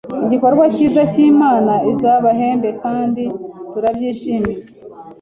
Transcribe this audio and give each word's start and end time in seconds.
Igikorwa 0.25 0.63
cyiza 0.75 1.01
Imana 1.31 1.73
izabahembe 1.91 2.69
kandi 2.83 3.23
turabyishimiye 3.71 4.61